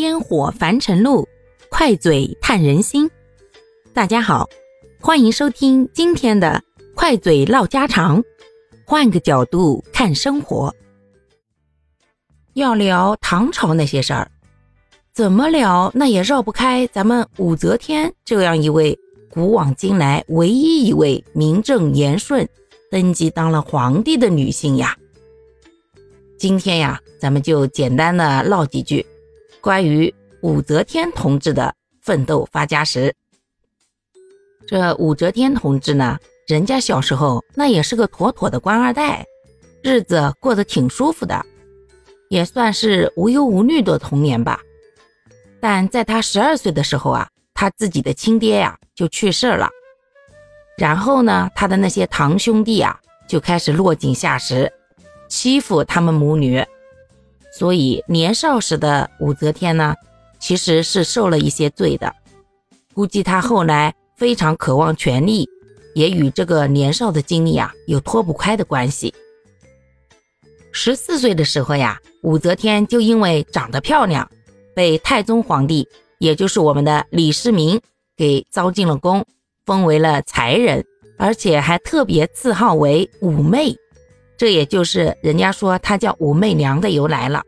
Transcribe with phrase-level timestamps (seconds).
[0.00, 1.28] 烟火凡尘路，
[1.68, 3.10] 快嘴探人心。
[3.92, 4.48] 大家好，
[4.98, 6.62] 欢迎收听今天的
[6.94, 8.22] 快嘴唠家常，
[8.86, 10.74] 换个角度看生活。
[12.54, 14.30] 要聊唐朝那些事儿，
[15.12, 18.98] 怎么聊那也绕不开咱们武则天这样一位
[19.30, 22.48] 古往今来唯一一位名正言顺
[22.90, 24.96] 登基当了皇帝的女性呀。
[26.38, 29.04] 今天呀，咱们就简单的唠几句
[29.60, 33.14] 关于武则天同志的奋斗发家史。
[34.66, 39.26] 这武则天同志呢，人家小时候那也是个妥妥的官二代，
[39.82, 41.44] 日子过得挺舒服的，
[42.28, 44.60] 也算是无忧无虑的童年吧。
[45.60, 49.68] 但在他十二岁的时候啊，他自己的亲爹呀就去世了，
[50.78, 52.98] 然后呢，他的那些堂兄弟啊
[53.28, 54.72] 就开始落井下石。
[55.28, 56.64] 欺负他们母女，
[57.52, 59.94] 所以年少时的武则天呢，
[60.38, 62.14] 其实是受了一些罪的。
[62.94, 65.48] 估计她后来非常渴望权力，
[65.94, 69.12] 也与这个年少的经历啊有脱不开的关系。
[70.72, 74.30] 十四岁的时候呀，武则天就因为长得漂亮，
[74.74, 77.80] 被太宗皇帝，也就是我们的李世民
[78.16, 79.26] 给招进了宫，
[79.66, 80.84] 封为了才人，
[81.18, 83.74] 而且还特别赐号为武媚。
[84.40, 87.42] 这也就是人家说她叫武媚娘的由来了。